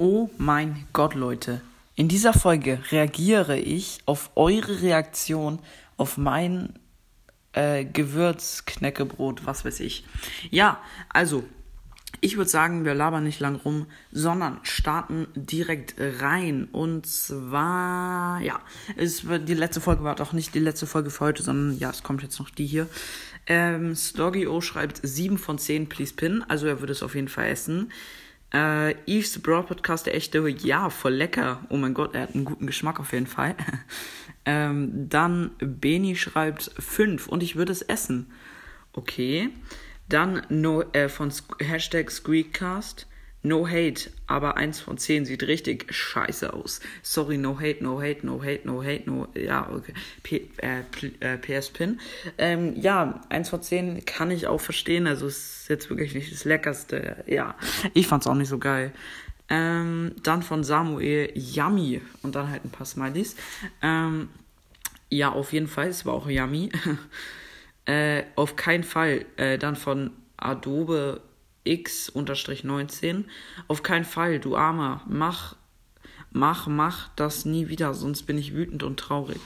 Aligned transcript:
Oh 0.00 0.30
mein 0.38 0.86
Gott, 0.92 1.14
Leute. 1.16 1.60
In 1.96 2.06
dieser 2.06 2.32
Folge 2.32 2.78
reagiere 2.92 3.58
ich 3.58 3.98
auf 4.06 4.30
eure 4.36 4.80
Reaktion 4.80 5.58
auf 5.96 6.16
mein 6.16 6.78
äh, 7.52 7.84
Gewürzknäckebrot, 7.84 9.44
was 9.44 9.64
weiß 9.64 9.80
ich. 9.80 10.04
Ja, 10.50 10.80
also, 11.08 11.42
ich 12.20 12.36
würde 12.36 12.48
sagen, 12.48 12.84
wir 12.84 12.94
labern 12.94 13.24
nicht 13.24 13.40
lang 13.40 13.56
rum, 13.56 13.86
sondern 14.12 14.60
starten 14.62 15.26
direkt 15.34 15.96
rein. 15.98 16.68
Und 16.70 17.06
zwar, 17.06 18.40
ja, 18.40 18.60
es 18.96 19.24
die 19.26 19.54
letzte 19.54 19.80
Folge 19.80 20.04
war 20.04 20.14
doch 20.14 20.32
nicht 20.32 20.54
die 20.54 20.60
letzte 20.60 20.86
Folge 20.86 21.10
für 21.10 21.24
heute, 21.24 21.42
sondern 21.42 21.76
ja, 21.76 21.90
es 21.90 22.04
kommt 22.04 22.22
jetzt 22.22 22.38
noch 22.38 22.50
die 22.50 22.66
hier. 22.66 22.86
Ähm, 23.48 23.96
Stoggy-O 23.96 24.60
schreibt 24.60 25.00
7 25.02 25.38
von 25.38 25.58
10, 25.58 25.88
please 25.88 26.14
pin. 26.14 26.44
Also 26.46 26.68
er 26.68 26.78
würde 26.78 26.92
es 26.92 27.02
auf 27.02 27.16
jeden 27.16 27.28
Fall 27.28 27.48
essen. 27.48 27.90
Äh, 28.52 28.92
Eve's 29.06 29.38
Broad 29.40 29.66
Podcast, 29.66 30.06
der 30.06 30.14
echte, 30.14 30.46
ja, 30.48 30.90
voll 30.90 31.14
lecker. 31.14 31.60
Oh 31.68 31.76
mein 31.76 31.94
Gott, 31.94 32.14
er 32.14 32.22
hat 32.22 32.34
einen 32.34 32.44
guten 32.44 32.66
Geschmack 32.66 32.98
auf 32.98 33.12
jeden 33.12 33.26
Fall. 33.26 33.54
ähm, 34.44 35.08
dann 35.08 35.50
Beni 35.58 36.16
schreibt 36.16 36.70
5 36.78 37.28
und 37.28 37.42
ich 37.42 37.56
würde 37.56 37.72
es 37.72 37.82
essen. 37.82 38.30
Okay. 38.92 39.50
Dann 40.08 40.46
no, 40.48 40.82
äh, 40.92 41.08
von 41.08 41.32
Hashtag 41.60 42.10
Squeakcast. 42.10 43.06
No 43.48 43.66
hate, 43.66 44.10
aber 44.26 44.58
eins 44.58 44.78
von 44.78 44.98
zehn 44.98 45.24
sieht 45.24 45.42
richtig 45.42 45.86
scheiße 45.92 46.52
aus. 46.52 46.80
Sorry, 47.02 47.38
no 47.38 47.58
hate, 47.58 47.82
no 47.82 47.98
hate, 48.00 48.26
no 48.26 48.42
hate, 48.42 48.60
no 48.64 48.84
hate, 48.84 49.04
no. 49.06 49.26
Ja, 49.34 49.70
okay. 49.70 49.94
P, 50.22 50.50
äh, 50.58 50.80
äh, 51.20 51.38
PS 51.38 51.70
Pin. 51.70 51.98
Ähm, 52.36 52.76
ja, 52.78 53.22
eins 53.30 53.48
von 53.48 53.62
zehn 53.62 54.04
kann 54.04 54.30
ich 54.30 54.46
auch 54.46 54.60
verstehen. 54.60 55.06
Also 55.06 55.26
ist 55.26 55.66
jetzt 55.70 55.88
wirklich 55.88 56.14
nicht 56.14 56.30
das 56.30 56.44
Leckerste. 56.44 57.24
Ja, 57.26 57.56
ich 57.94 58.06
fand's 58.06 58.26
auch 58.26 58.34
nicht 58.34 58.50
so 58.50 58.58
geil. 58.58 58.92
Ähm, 59.48 60.12
dann 60.22 60.42
von 60.42 60.62
Samuel 60.62 61.32
Yummy 61.34 62.02
und 62.22 62.34
dann 62.34 62.50
halt 62.50 62.66
ein 62.66 62.70
paar 62.70 62.86
Smileys. 62.86 63.34
Ähm, 63.80 64.28
ja, 65.08 65.32
auf 65.32 65.54
jeden 65.54 65.68
Fall, 65.68 65.88
es 65.88 66.04
war 66.04 66.12
auch 66.12 66.28
Yummy. 66.28 66.68
äh, 67.86 68.24
auf 68.36 68.56
keinen 68.56 68.84
Fall. 68.84 69.24
Äh, 69.38 69.56
dann 69.56 69.74
von 69.74 70.10
Adobe 70.36 71.22
X-19. 71.64 73.24
Auf 73.66 73.82
keinen 73.82 74.04
Fall, 74.04 74.38
du 74.38 74.56
Armer. 74.56 75.02
Mach, 75.06 75.56
mach, 76.30 76.66
mach 76.66 77.10
das 77.16 77.44
nie 77.44 77.68
wieder, 77.68 77.94
sonst 77.94 78.24
bin 78.24 78.38
ich 78.38 78.54
wütend 78.54 78.82
und 78.82 78.98
traurig. 78.98 79.40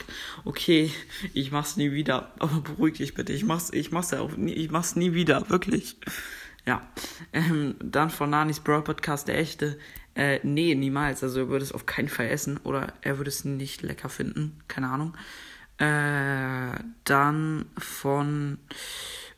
Okay, 0.45 0.91
ich 1.33 1.51
mach's 1.51 1.77
nie 1.77 1.91
wieder. 1.91 2.31
Aber 2.39 2.61
beruhig 2.61 2.97
dich 2.97 3.13
bitte. 3.13 3.33
Ich 3.33 3.43
mach's, 3.43 3.71
ich 3.71 3.91
mach's 3.91 4.11
ja 4.11 4.19
auch 4.19 4.35
nie, 4.35 4.53
ich 4.53 4.71
mach's 4.71 4.95
nie 4.95 5.13
wieder. 5.13 5.49
Wirklich. 5.49 5.97
Ja. 6.65 6.87
Ähm, 7.33 7.75
dann 7.83 8.09
von 8.09 8.29
Nanis 8.29 8.59
Bro 8.59 8.83
Podcast, 8.83 9.27
der 9.27 9.37
echte. 9.37 9.77
Äh, 10.15 10.39
nee, 10.43 10.75
niemals. 10.75 11.23
Also 11.23 11.41
er 11.41 11.49
würde 11.49 11.63
es 11.63 11.71
auf 11.71 11.85
keinen 11.85 12.09
Fall 12.09 12.29
essen 12.29 12.57
oder 12.63 12.93
er 13.01 13.17
würde 13.17 13.29
es 13.29 13.45
nicht 13.45 13.81
lecker 13.81 14.09
finden. 14.09 14.59
Keine 14.67 14.89
Ahnung. 14.89 15.17
Äh, 15.77 16.79
dann 17.03 17.65
von 17.77 18.59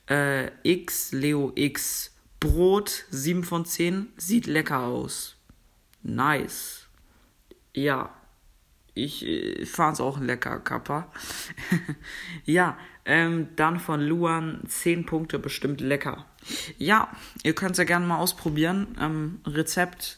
äh, 0.10 0.52
X, 0.64 1.12
Leo 1.14 1.52
X. 1.56 2.15
Brot 2.40 3.06
7 3.10 3.44
von 3.44 3.66
10 3.66 4.08
sieht 4.18 4.48
lecker 4.48 4.82
aus. 4.82 5.36
Nice. 6.04 6.88
Ja. 7.74 8.10
Ich 8.94 9.26
äh, 9.26 9.66
fand's 9.66 10.00
auch 10.00 10.20
lecker, 10.20 10.60
Kappa. 10.60 11.12
ja, 12.46 12.78
ähm, 13.04 13.50
dann 13.56 13.80
von 13.80 14.02
Luan 14.02 14.62
10 14.68 15.06
Punkte 15.06 15.38
bestimmt 15.38 15.82
lecker. 15.82 16.26
Ja, 16.78 17.10
ihr 17.44 17.54
könnt's 17.54 17.78
ja 17.78 17.84
gerne 17.84 18.06
mal 18.06 18.20
ausprobieren. 18.20 18.96
Ähm, 19.00 19.42
Rezept 19.46 20.18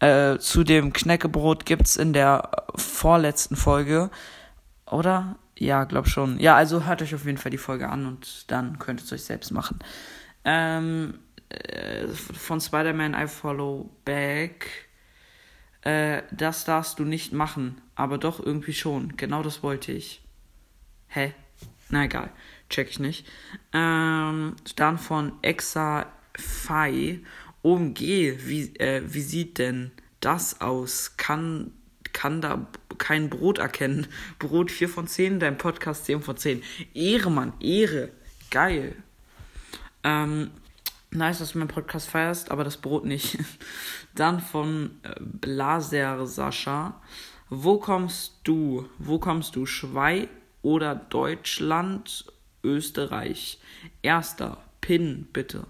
äh, 0.00 0.38
zu 0.38 0.64
dem 0.64 0.92
Knäckebrot 0.92 1.64
gibt's 1.64 1.96
in 1.96 2.12
der 2.12 2.66
vorletzten 2.74 3.56
Folge. 3.56 4.10
Oder? 4.86 5.36
Ja, 5.56 5.84
glaub 5.84 6.08
schon. 6.08 6.38
Ja, 6.38 6.56
also 6.56 6.86
hört 6.86 7.02
euch 7.02 7.14
auf 7.14 7.24
jeden 7.24 7.38
Fall 7.38 7.50
die 7.50 7.58
Folge 7.58 7.88
an 7.88 8.06
und 8.06 8.50
dann 8.50 8.78
könnt 8.78 9.00
ihr 9.00 9.04
es 9.04 9.12
euch 9.12 9.24
selbst 9.24 9.50
machen. 9.50 9.78
Ähm, 10.44 11.18
äh, 11.48 12.06
von 12.08 12.60
Spider-Man 12.60 13.14
I 13.14 13.26
Follow 13.26 13.90
Back. 14.04 14.88
Äh, 15.82 16.22
das 16.30 16.64
darfst 16.64 16.98
du 16.98 17.04
nicht 17.04 17.32
machen, 17.32 17.80
aber 17.94 18.18
doch 18.18 18.44
irgendwie 18.44 18.74
schon. 18.74 19.16
Genau 19.16 19.42
das 19.42 19.62
wollte 19.62 19.92
ich. 19.92 20.22
Hä? 21.08 21.34
Na 21.90 22.04
egal, 22.04 22.30
check 22.68 22.90
ich 22.90 22.98
nicht. 22.98 23.26
Ähm, 23.72 24.56
dann 24.76 24.98
von 24.98 25.32
Exa 25.42 26.06
Phi. 26.36 27.24
OMG, 27.62 28.38
wie, 28.46 28.76
äh, 28.76 29.02
wie 29.06 29.20
sieht 29.20 29.58
denn 29.58 29.90
das 30.20 30.60
aus? 30.60 31.16
Kann, 31.16 31.72
kann 32.12 32.40
da 32.40 32.66
kein 32.98 33.30
Brot 33.30 33.58
erkennen. 33.58 34.06
Brot 34.38 34.70
4 34.70 34.88
von 34.88 35.06
10, 35.06 35.40
dein 35.40 35.58
Podcast 35.58 36.04
10 36.04 36.22
von 36.22 36.36
10. 36.36 36.62
Ehre, 36.94 37.30
Mann, 37.30 37.52
Ehre. 37.60 38.10
Geil. 38.50 38.96
Ähm, 40.04 40.50
Nice, 41.10 41.38
dass 41.38 41.52
du 41.52 41.58
meinen 41.58 41.68
Podcast 41.68 42.08
feierst, 42.10 42.50
aber 42.50 42.64
das 42.64 42.76
Brot 42.76 43.04
nicht. 43.04 43.38
Dann 44.14 44.40
von 44.40 44.98
äh, 45.02 45.14
Blaser 45.20 46.26
Sascha. 46.26 47.00
Wo 47.48 47.78
kommst 47.78 48.40
du? 48.44 48.88
Wo 48.98 49.18
kommst 49.18 49.56
du? 49.56 49.64
Schweiz 49.64 50.28
oder 50.62 50.94
Deutschland? 50.94 52.26
Österreich. 52.62 53.60
Erster. 54.02 54.58
Pin, 54.80 55.28
bitte. 55.32 55.66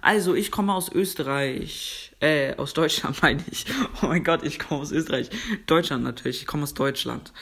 Also, 0.00 0.34
ich 0.34 0.50
komme 0.50 0.72
aus 0.74 0.90
Österreich. 0.90 2.12
Äh, 2.20 2.56
aus 2.56 2.74
Deutschland 2.74 3.20
meine 3.22 3.42
ich. 3.50 3.66
Oh 4.02 4.06
mein 4.06 4.24
Gott, 4.24 4.44
ich 4.44 4.58
komme 4.58 4.82
aus 4.82 4.92
Österreich. 4.92 5.30
Deutschland 5.66 6.04
natürlich. 6.04 6.40
Ich 6.40 6.46
komme 6.46 6.62
aus 6.62 6.74
Deutschland. 6.74 7.32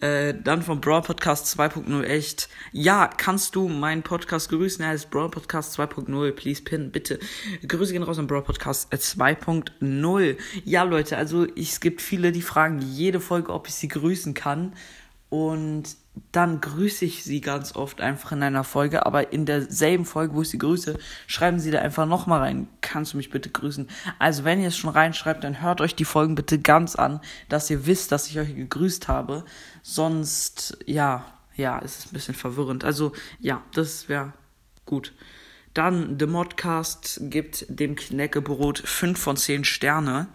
Äh, 0.00 0.34
dann 0.44 0.62
vom 0.62 0.80
Brawl 0.80 1.02
Podcast 1.02 1.58
2.0 1.58 2.04
echt. 2.04 2.48
Ja, 2.70 3.08
kannst 3.08 3.56
du 3.56 3.68
meinen 3.68 4.04
Podcast 4.04 4.48
grüßen? 4.48 4.84
Er 4.84 4.94
ist 4.94 5.10
Brawl 5.10 5.28
Podcast 5.28 5.78
2.0. 5.78 6.32
Please 6.32 6.62
pin, 6.62 6.92
bitte. 6.92 7.18
Grüße 7.66 7.92
gehen 7.92 8.04
raus 8.04 8.18
an 8.18 8.28
Brawl 8.28 8.42
Podcast 8.42 8.92
2.0. 8.92 10.36
Ja, 10.64 10.84
Leute, 10.84 11.16
also 11.16 11.44
es 11.56 11.80
gibt 11.80 12.00
viele, 12.00 12.30
die 12.30 12.42
fragen 12.42 12.78
jede 12.80 13.18
Folge, 13.18 13.52
ob 13.52 13.66
ich 13.66 13.74
sie 13.74 13.88
grüßen 13.88 14.34
kann. 14.34 14.74
Und 15.30 15.96
dann 16.32 16.60
grüße 16.60 17.04
ich 17.04 17.24
sie 17.24 17.40
ganz 17.40 17.74
oft 17.74 18.00
einfach 18.00 18.32
in 18.32 18.42
einer 18.42 18.64
Folge, 18.64 19.06
aber 19.06 19.32
in 19.32 19.46
derselben 19.46 20.04
Folge, 20.04 20.34
wo 20.34 20.42
ich 20.42 20.50
sie 20.50 20.58
grüße, 20.58 20.98
schreiben 21.26 21.60
sie 21.60 21.70
da 21.70 21.80
einfach 21.80 22.06
nochmal 22.06 22.40
rein. 22.40 22.68
Kannst 22.80 23.12
du 23.12 23.16
mich 23.16 23.30
bitte 23.30 23.50
grüßen? 23.50 23.88
Also 24.18 24.44
wenn 24.44 24.60
ihr 24.60 24.68
es 24.68 24.76
schon 24.76 24.90
reinschreibt, 24.90 25.44
dann 25.44 25.62
hört 25.62 25.80
euch 25.80 25.94
die 25.94 26.04
Folgen 26.04 26.34
bitte 26.34 26.58
ganz 26.58 26.96
an, 26.96 27.20
dass 27.48 27.70
ihr 27.70 27.86
wisst, 27.86 28.12
dass 28.12 28.28
ich 28.28 28.38
euch 28.38 28.54
gegrüßt 28.54 29.08
habe. 29.08 29.44
Sonst, 29.82 30.78
ja, 30.86 31.26
ja, 31.56 31.80
es 31.82 31.98
ist 31.98 32.06
ein 32.06 32.12
bisschen 32.14 32.34
verwirrend. 32.34 32.84
Also, 32.84 33.12
ja, 33.40 33.62
das 33.74 34.08
wäre 34.08 34.32
gut. 34.86 35.12
Dann, 35.74 36.18
The 36.18 36.26
Modcast 36.26 37.20
gibt 37.24 37.66
dem 37.68 37.96
Knäckebrot 37.96 38.78
5 38.78 39.18
von 39.18 39.36
10 39.36 39.64
Sterne. 39.64 40.28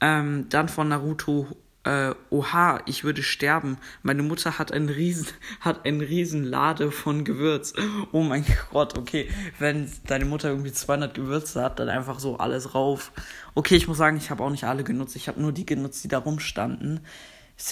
Ähm, 0.00 0.46
dann 0.48 0.68
von 0.68 0.88
Naruto 0.88 1.48
äh, 1.88 2.14
oha, 2.28 2.82
ich 2.84 3.02
würde 3.02 3.22
sterben. 3.22 3.78
Meine 4.02 4.22
Mutter 4.22 4.58
hat 4.58 4.72
einen 4.72 4.90
riesen, 4.90 5.28
hat 5.60 5.86
einen 5.86 6.02
riesen 6.02 6.44
Lade 6.44 6.90
von 6.90 7.24
Gewürz. 7.24 7.72
Oh 8.12 8.22
mein 8.22 8.44
Gott, 8.70 8.98
okay. 8.98 9.30
Wenn 9.58 9.90
deine 10.06 10.26
Mutter 10.26 10.50
irgendwie 10.50 10.72
200 10.72 11.14
Gewürze 11.14 11.62
hat, 11.62 11.78
dann 11.78 11.88
einfach 11.88 12.20
so 12.20 12.36
alles 12.36 12.74
rauf. 12.74 13.10
Okay, 13.54 13.76
ich 13.76 13.88
muss 13.88 13.96
sagen, 13.96 14.18
ich 14.18 14.30
habe 14.30 14.44
auch 14.44 14.50
nicht 14.50 14.64
alle 14.64 14.84
genutzt. 14.84 15.16
Ich 15.16 15.28
habe 15.28 15.40
nur 15.40 15.52
die 15.52 15.64
genutzt, 15.64 16.04
die 16.04 16.08
da 16.08 16.18
rumstanden. 16.18 17.00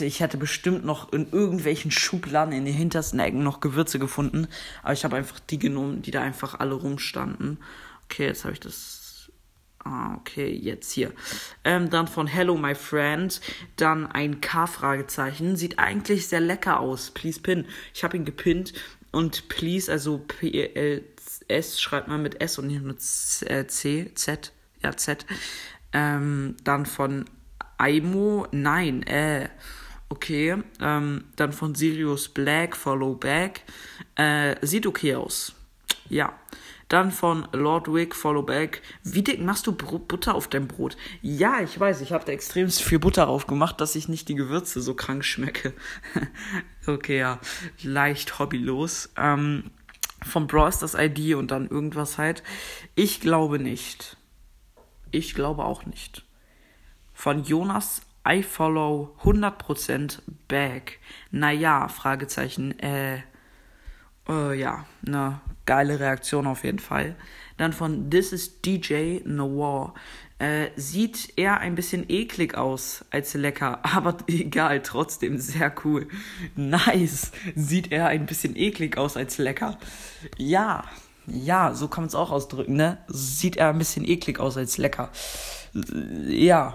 Ich 0.01 0.21
hätte 0.21 0.39
bestimmt 0.39 0.85
noch 0.85 1.13
in 1.13 1.31
irgendwelchen 1.31 1.91
Schubladen 1.91 2.55
in 2.55 2.65
den 2.65 2.75
hintersten 2.75 3.21
Ecken 3.21 3.43
noch 3.43 3.61
Gewürze 3.61 3.99
gefunden. 3.99 4.49
Aber 4.83 4.95
ich 4.95 5.05
habe 5.05 5.17
einfach 5.17 5.39
die 5.41 5.59
genommen, 5.59 6.01
die 6.01 6.11
da 6.11 6.23
einfach 6.23 6.59
alle 6.59 6.75
rumstanden. 6.75 7.59
Okay, 8.07 8.27
jetzt 8.27 8.45
habe 8.45 8.55
ich 8.55 8.61
das 8.61 9.06
Ah, 9.89 10.17
okay, 10.17 10.49
jetzt 10.51 10.91
hier. 10.91 11.13
Ähm, 11.63 11.91
dann 11.91 12.09
von 12.09 12.27
Hello 12.27 12.57
My 12.57 12.75
Friend, 12.75 13.41
dann 13.77 14.07
ein 14.09 14.41
K-Fragezeichen. 14.41 15.55
Sieht 15.55 15.79
eigentlich 15.79 16.27
sehr 16.27 16.41
lecker 16.41 16.81
aus. 16.81 17.13
Please 17.13 17.41
pin. 17.41 17.67
Ich 17.95 18.03
habe 18.03 18.17
ihn 18.17 18.25
gepinnt 18.25 18.73
und 19.13 19.49
please, 19.49 19.91
also 19.91 20.19
P-L-S 20.19 21.81
schreibt 21.81 22.09
man 22.09 22.21
mit 22.21 22.41
S 22.41 22.59
und 22.59 22.67
nicht 22.67 23.01
C, 23.01 23.47
äh, 23.47 24.15
Z. 24.15 24.53
Ja, 24.83 24.97
Z. 24.97 25.25
Ähm, 25.93 26.57
dann 26.65 26.85
von 26.85 27.27
Aimo, 27.79 28.49
nein, 28.51 29.05
äh. 29.05 29.49
Okay, 30.09 30.57
ähm, 30.81 31.25
dann 31.37 31.53
von 31.53 31.77
Sirius 31.77 32.29
Black, 32.29 32.77
Follow 32.77 33.15
Back. 33.15 33.63
Äh, 34.17 34.57
sieht 34.67 34.87
okay 34.87 35.15
aus. 35.15 35.55
Ja. 36.09 36.37
Dann 36.89 37.11
von 37.11 37.49
Lord 37.53 37.93
Wick, 37.93 38.15
Follow 38.15 38.43
Back. 38.43 38.81
Wie 39.03 39.23
dick 39.23 39.41
machst 39.41 39.67
du 39.67 39.73
Butter 39.73 40.35
auf 40.35 40.47
dein 40.49 40.69
Brot? 40.69 40.97
Ja, 41.21 41.61
ich 41.61 41.79
weiß, 41.79 42.01
ich 42.01 42.13
habe 42.13 42.25
da 42.25 42.33
extrem 42.33 42.71
viel 42.71 43.01
Butter 43.01 43.27
drauf 43.27 43.47
gemacht, 43.47 43.81
dass 43.81 43.97
ich 43.97 44.09
nicht 44.09 44.29
die 44.29 44.37
Gewürze 44.37 44.81
so 44.81 44.95
krank 44.95 45.25
schmecke. 45.25 45.73
okay, 46.87 47.19
ja, 47.19 47.41
leicht 47.83 48.39
hobbylos. 48.39 49.11
Ähm, 49.17 49.71
von 50.25 50.47
Brawl 50.47 50.73
das 50.81 50.95
ID 50.95 51.35
und 51.35 51.51
dann 51.51 51.69
irgendwas 51.69 52.19
halt. 52.19 52.43
Ich 52.95 53.21
glaube 53.21 53.59
nicht. 53.59 54.17
Ich 55.11 55.35
glaube 55.35 55.65
auch 55.65 55.87
nicht. 55.87 56.25
von 57.13 57.45
Jonas 57.45 58.03
I 58.29 58.43
follow 58.43 59.17
100% 59.23 60.19
back. 60.49 60.99
Naja, 61.31 61.89
Fragezeichen, 61.89 62.79
äh, 62.81 63.23
äh, 64.29 64.59
ja, 64.59 64.87
ne, 65.03 65.41
geile 65.65 66.01
Reaktion 66.01 66.47
auf 66.47 66.65
jeden 66.65 66.79
Fall. 66.79 67.17
Dann 67.57 67.73
von 67.73 68.11
This 68.11 68.33
is 68.33 68.61
DJ 68.61 69.21
Noir. 69.25 69.95
Äh, 70.39 70.69
sieht 70.77 71.33
eher 71.39 71.61
ein 71.61 71.75
bisschen 71.75 72.05
eklig 72.09 72.59
aus 72.59 73.05
als 73.11 73.33
lecker, 73.33 73.81
aber 73.83 74.19
egal, 74.27 74.83
trotzdem 74.83 75.39
sehr 75.39 75.73
cool. 75.85 76.09
Nice. 76.55 77.33
Sieht 77.55 77.91
eher 77.91 78.09
ein 78.09 78.27
bisschen 78.27 78.55
eklig 78.55 78.99
aus 78.99 79.17
als 79.17 79.39
lecker. 79.39 79.79
Ja, 80.37 80.85
ja, 81.27 81.75
so 81.75 81.89
kann 81.89 82.05
man 82.05 82.09
es 82.09 82.15
auch 82.15 82.31
ausdrücken, 82.31 82.75
ne? 82.75 82.99
Sieht 83.09 83.57
eher 83.57 83.71
ein 83.71 83.79
bisschen 83.79 84.07
eklig 84.07 84.39
aus 84.39 84.57
als 84.57 84.79
lecker. 84.79 85.11
Ja, 86.29 86.75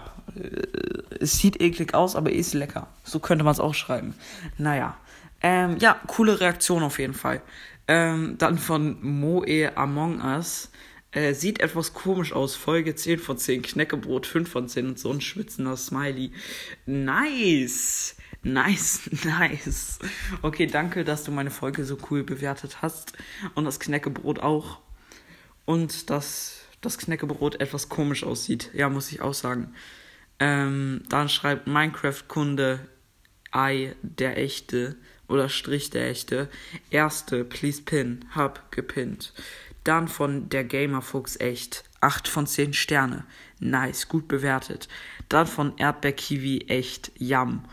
es 1.20 1.38
sieht 1.38 1.62
eklig 1.62 1.94
aus, 1.94 2.16
aber 2.16 2.32
ist 2.32 2.54
lecker. 2.54 2.88
So 3.04 3.20
könnte 3.20 3.44
man 3.44 3.54
es 3.54 3.60
auch 3.60 3.74
schreiben. 3.74 4.16
Naja. 4.58 4.98
Ähm, 5.42 5.78
ja, 5.80 6.00
coole 6.08 6.40
Reaktion 6.40 6.84
auf 6.84 7.00
jeden 7.00 7.14
Fall. 7.14 7.42
Ähm, 7.88 8.38
dann 8.38 8.58
von 8.58 8.98
Moe 9.02 9.72
Among 9.76 10.22
Us. 10.22 10.72
Äh, 11.12 11.34
sieht 11.34 11.60
etwas 11.60 11.94
komisch 11.94 12.32
aus. 12.32 12.56
Folge 12.56 12.96
10 12.96 13.20
von 13.20 13.38
10. 13.38 13.64
Knäckebrot 13.64 14.26
5 14.26 14.50
von 14.50 14.70
10 14.70 14.88
und 14.88 15.00
so 15.00 15.12
ein 15.12 15.20
schwitzender 15.20 15.76
Smiley. 15.76 16.32
Nice. 16.86 18.16
Nice, 18.44 19.10
nice. 19.26 20.00
Okay, 20.42 20.68
danke, 20.68 21.04
dass 21.04 21.24
du 21.24 21.32
meine 21.32 21.52
Folge 21.52 21.84
so 21.86 21.98
cool 22.10 22.24
bewertet 22.24 22.82
hast. 22.82 23.14
Und 23.56 23.66
das 23.66 23.80
Knäckebrot 23.80 24.40
auch. 24.40 24.80
Und 25.66 26.10
dass 26.10 26.62
das 26.82 26.98
Knäckebrot 26.98 27.60
etwas 27.60 27.90
komisch 27.90 28.24
aussieht. 28.24 28.72
Ja, 28.74 28.90
muss 28.90 29.12
ich 29.12 29.22
auch 29.22 29.34
sagen. 29.34 29.74
Ähm, 30.40 31.04
dann 31.10 31.30
schreibt 31.30 31.68
Minecraft-Kunde 31.68 32.88
Ei 33.52 33.96
der 34.02 34.38
echte 34.38 34.96
oder 35.32 35.50
Strich 35.50 35.90
der 35.90 36.10
echte. 36.10 36.50
Erste, 36.90 37.44
please 37.44 37.82
pin, 37.82 38.26
hab 38.36 38.72
gepinnt. 38.72 39.34
Dann 39.84 40.08
von 40.08 40.50
der 40.50 40.64
Gamerfuchs 40.64 41.40
echt. 41.40 41.84
8 42.02 42.28
von 42.28 42.48
10 42.48 42.74
Sterne. 42.74 43.26
Nice, 43.60 44.08
gut 44.08 44.28
bewertet. 44.28 44.88
Dann 45.30 45.48
von 45.48 45.78
Erdbeerkiwi 45.78 46.66
echt. 46.68 47.12
Yam. 47.16 47.66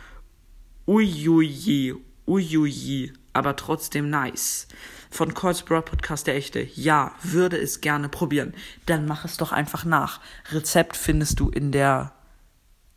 Uiuiui, 0.87 1.95
uiuiui, 2.27 3.13
aber 3.33 3.57
trotzdem 3.57 4.09
nice. 4.09 4.69
Von 5.11 5.35
Colts 5.35 5.63
Broad 5.63 5.87
Podcast 5.87 6.27
der 6.27 6.37
echte. 6.37 6.61
Ja, 6.75 7.15
würde 7.23 7.59
es 7.59 7.81
gerne 7.81 8.09
probieren. 8.09 8.55
Dann 8.87 9.07
mach 9.07 9.25
es 9.25 9.37
doch 9.37 9.53
einfach 9.53 9.85
nach. 9.85 10.21
Rezept 10.51 10.97
findest 10.97 11.41
du 11.41 11.49
in 11.51 11.73
der 11.73 12.15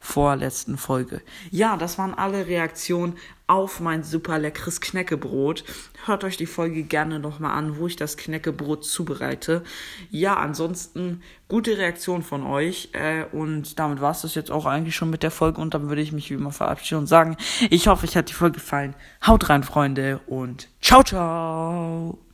vorletzten 0.01 0.77
Folge. 0.77 1.21
Ja, 1.51 1.77
das 1.77 1.97
waren 1.97 2.13
alle 2.13 2.47
Reaktionen 2.47 3.15
auf 3.45 3.79
mein 3.79 4.03
super 4.03 4.39
leckeres 4.39 4.81
Knäckebrot. 4.81 5.63
Hört 6.05 6.23
euch 6.23 6.37
die 6.37 6.47
Folge 6.47 6.83
gerne 6.83 7.19
nochmal 7.19 7.51
an, 7.51 7.77
wo 7.77 7.85
ich 7.85 7.95
das 7.95 8.17
Knäckebrot 8.17 8.83
zubereite. 8.83 9.63
Ja, 10.09 10.37
ansonsten 10.37 11.21
gute 11.47 11.77
Reaktion 11.77 12.23
von 12.23 12.43
euch. 12.43 12.89
Äh, 12.93 13.25
und 13.31 13.77
damit 13.77 14.01
war 14.01 14.11
es 14.11 14.21
das 14.21 14.35
jetzt 14.35 14.51
auch 14.51 14.65
eigentlich 14.65 14.95
schon 14.95 15.11
mit 15.11 15.21
der 15.21 15.31
Folge. 15.31 15.61
Und 15.61 15.73
dann 15.75 15.87
würde 15.89 16.01
ich 16.01 16.11
mich 16.11 16.29
wie 16.31 16.35
immer 16.35 16.51
verabschieden 16.51 17.01
und 17.01 17.07
sagen, 17.07 17.37
ich 17.69 17.87
hoffe, 17.87 18.07
euch 18.07 18.17
hat 18.17 18.29
die 18.29 18.33
Folge 18.33 18.55
gefallen. 18.55 18.95
Haut 19.25 19.49
rein, 19.49 19.63
Freunde, 19.63 20.19
und 20.25 20.67
ciao, 20.81 21.03
ciao. 21.03 22.30